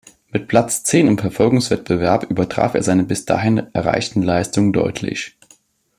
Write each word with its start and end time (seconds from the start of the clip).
Mit 0.31 0.47
Platz 0.47 0.81
zehn 0.81 1.05
im 1.05 1.19
Verfolgungswettbewerb 1.19 2.23
übertraf 2.31 2.73
er 2.73 2.81
seine 2.81 3.03
bis 3.03 3.25
dahin 3.25 3.59
erreichten 3.73 4.23
Leistungen 4.23 4.73
deutlich. 4.73 5.37